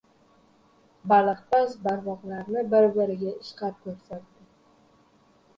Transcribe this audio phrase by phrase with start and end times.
[1.11, 4.49] Baliqpaz barmoqlarini bir-biriga ishqab ko‘rsatdi.